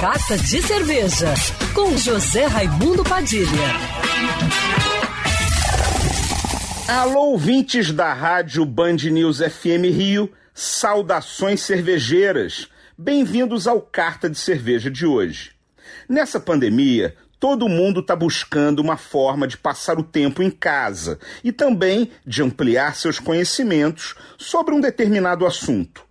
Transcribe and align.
Carta 0.00 0.38
de 0.38 0.62
Cerveja, 0.62 1.34
com 1.74 1.94
José 1.94 2.46
Raimundo 2.46 3.04
Padilha. 3.04 3.50
Alô, 6.88 7.32
ouvintes 7.32 7.92
da 7.92 8.14
rádio 8.14 8.64
Band 8.64 8.96
News 8.96 9.40
FM 9.40 9.92
Rio, 9.92 10.32
saudações 10.54 11.60
cervejeiras. 11.60 12.70
Bem-vindos 12.96 13.66
ao 13.66 13.82
Carta 13.82 14.30
de 14.30 14.38
Cerveja 14.38 14.90
de 14.90 15.04
hoje. 15.04 15.50
Nessa 16.08 16.40
pandemia, 16.40 17.14
todo 17.38 17.68
mundo 17.68 18.00
está 18.00 18.16
buscando 18.16 18.78
uma 18.78 18.96
forma 18.96 19.46
de 19.46 19.58
passar 19.58 19.98
o 19.98 20.02
tempo 20.02 20.42
em 20.42 20.50
casa 20.50 21.18
e 21.44 21.52
também 21.52 22.10
de 22.24 22.42
ampliar 22.42 22.96
seus 22.96 23.18
conhecimentos 23.18 24.14
sobre 24.38 24.74
um 24.74 24.80
determinado 24.80 25.44
assunto. 25.44 26.08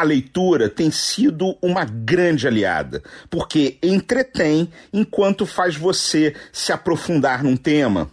A 0.00 0.02
leitura 0.02 0.70
tem 0.70 0.90
sido 0.90 1.58
uma 1.60 1.84
grande 1.84 2.48
aliada, 2.48 3.02
porque 3.28 3.76
entretém 3.82 4.72
enquanto 4.90 5.44
faz 5.44 5.76
você 5.76 6.34
se 6.50 6.72
aprofundar 6.72 7.44
num 7.44 7.54
tema. 7.54 8.10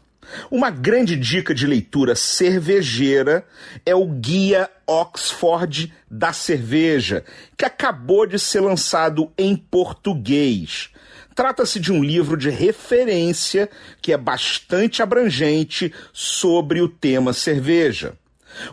Uma 0.51 0.69
grande 0.69 1.15
dica 1.15 1.55
de 1.55 1.65
leitura 1.65 2.13
cervejeira 2.13 3.45
é 3.85 3.95
o 3.95 4.05
Guia 4.05 4.69
Oxford 4.85 5.93
da 6.11 6.33
Cerveja, 6.33 7.23
que 7.57 7.63
acabou 7.63 8.27
de 8.27 8.37
ser 8.37 8.59
lançado 8.59 9.31
em 9.37 9.55
português. 9.55 10.89
Trata-se 11.33 11.79
de 11.79 11.93
um 11.93 12.03
livro 12.03 12.35
de 12.35 12.49
referência 12.49 13.69
que 14.01 14.11
é 14.11 14.17
bastante 14.17 15.01
abrangente 15.01 15.93
sobre 16.11 16.81
o 16.81 16.89
tema 16.89 17.31
cerveja. 17.31 18.17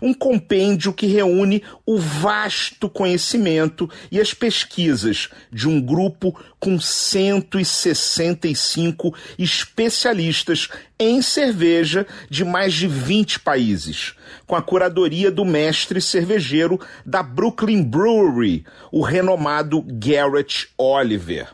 Um 0.00 0.14
compêndio 0.14 0.92
que 0.92 1.06
reúne 1.06 1.62
o 1.86 1.96
vasto 1.98 2.88
conhecimento 2.88 3.88
e 4.10 4.20
as 4.20 4.34
pesquisas 4.34 5.28
de 5.52 5.68
um 5.68 5.80
grupo 5.80 6.36
com 6.58 6.80
165 6.80 9.14
especialistas 9.38 10.68
em 10.98 11.20
cerveja 11.20 12.06
de 12.30 12.44
mais 12.44 12.72
de 12.74 12.86
20 12.86 13.41
países, 13.41 14.14
com 14.46 14.56
a 14.56 14.62
curadoria 14.62 15.30
do 15.30 15.44
mestre 15.44 16.00
cervejeiro 16.00 16.80
da 17.04 17.22
Brooklyn 17.22 17.82
Brewery, 17.82 18.64
o 18.91 19.02
renomado 19.02 19.84
Garrett 19.86 20.69
Oliver. 20.78 21.48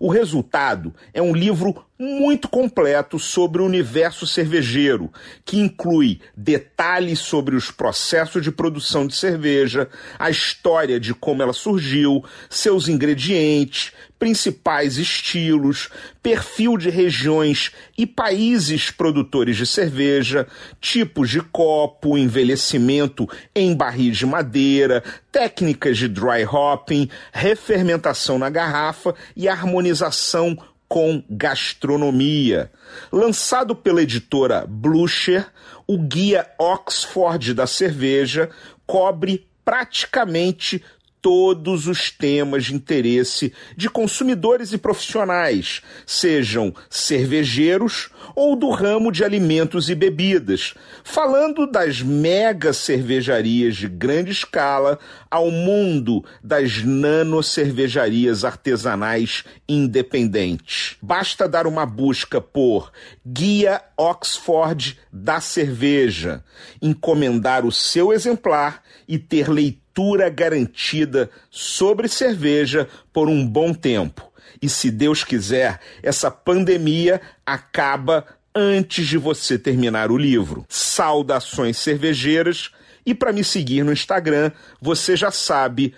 O 0.00 0.10
resultado 0.10 0.94
é 1.12 1.20
um 1.20 1.34
livro 1.34 1.84
muito 1.98 2.48
completo 2.48 3.18
sobre 3.18 3.60
o 3.60 3.64
universo 3.64 4.26
cervejeiro, 4.26 5.10
que 5.44 5.58
inclui 5.58 6.20
detalhes 6.36 7.18
sobre 7.18 7.56
os 7.56 7.70
processos 7.70 8.42
de 8.42 8.52
produção 8.52 9.06
de 9.06 9.16
cerveja, 9.16 9.88
a 10.18 10.30
história 10.30 11.00
de 11.00 11.12
como 11.12 11.42
ela 11.42 11.52
surgiu, 11.52 12.24
seus 12.48 12.86
ingredientes, 12.86 13.92
principais 14.16 14.96
estilos, 14.96 15.88
perfil 16.22 16.76
de 16.76 16.90
regiões 16.90 17.72
e 17.96 18.06
países 18.06 18.90
produtores 18.90 19.56
de 19.56 19.66
cerveja, 19.66 20.46
tipos 20.80 21.30
de 21.30 21.40
copo, 21.40 22.18
envelhecimento 22.18 23.28
em 23.54 23.74
barris 23.74 24.16
de 24.18 24.26
madeira, 24.26 25.02
técnicas 25.32 25.98
de 25.98 26.08
dry 26.08 26.44
hopping, 26.44 27.08
refermentação 27.32 28.38
na 28.38 28.50
garrafa 28.50 29.14
e 29.36 29.48
harmonização 29.48 30.56
com 30.88 31.22
gastronomia. 31.28 32.72
Lançado 33.12 33.76
pela 33.76 34.02
editora 34.02 34.64
Blucher, 34.66 35.46
o 35.86 35.98
guia 35.98 36.48
Oxford 36.58 37.52
da 37.52 37.66
cerveja 37.66 38.50
cobre 38.86 39.46
praticamente 39.64 40.82
todos 41.20 41.86
os 41.86 42.10
temas 42.10 42.66
de 42.66 42.74
interesse 42.74 43.52
de 43.76 43.88
consumidores 43.88 44.72
e 44.72 44.78
profissionais, 44.78 45.82
sejam 46.06 46.74
cervejeiros 46.88 48.10
ou 48.34 48.54
do 48.54 48.70
ramo 48.70 49.10
de 49.10 49.24
alimentos 49.24 49.90
e 49.90 49.94
bebidas, 49.94 50.74
falando 51.02 51.66
das 51.70 52.00
mega 52.00 52.72
cervejarias 52.72 53.76
de 53.76 53.88
grande 53.88 54.30
escala 54.30 54.98
ao 55.30 55.50
mundo 55.50 56.24
das 56.42 56.82
nano 56.84 57.42
cervejarias 57.42 58.44
artesanais 58.44 59.44
independentes. 59.68 60.96
Basta 61.02 61.48
dar 61.48 61.66
uma 61.66 61.84
busca 61.84 62.40
por 62.40 62.92
Guia 63.26 63.82
Oxford 63.96 64.98
da 65.12 65.40
Cerveja, 65.40 66.44
encomendar 66.80 67.66
o 67.66 67.72
seu 67.72 68.12
exemplar 68.12 68.82
e 69.06 69.18
ter 69.18 69.48
leitura 69.48 69.87
cultura 69.98 70.30
garantida 70.30 71.28
sobre 71.50 72.06
cerveja 72.06 72.88
por 73.12 73.28
um 73.28 73.44
bom 73.44 73.74
tempo. 73.74 74.30
E 74.62 74.68
se 74.68 74.92
Deus 74.92 75.24
quiser, 75.24 75.80
essa 76.00 76.30
pandemia 76.30 77.20
acaba 77.44 78.24
antes 78.54 79.08
de 79.08 79.18
você 79.18 79.58
terminar 79.58 80.12
o 80.12 80.16
livro. 80.16 80.64
Saudações 80.68 81.78
cervejeiras 81.78 82.70
e 83.04 83.12
para 83.12 83.32
me 83.32 83.42
seguir 83.42 83.82
no 83.82 83.92
Instagram, 83.92 84.52
você 84.80 85.16
já 85.16 85.32
sabe, 85.32 85.92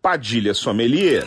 Padilha 0.00 0.54
Sommelier. 0.54 1.26